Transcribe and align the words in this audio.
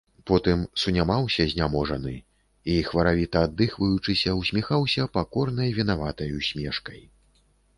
Потым 0.29 0.59
сунімаўся, 0.83 1.43
зняможаны, 1.53 2.13
і, 2.47 2.73
хваравіта 2.89 3.37
аддыхваючыся, 3.49 4.29
усміхаўся 4.41 5.07
пакорнай 5.19 5.69
вінаватай 5.79 6.37
усмешкай. 6.41 7.01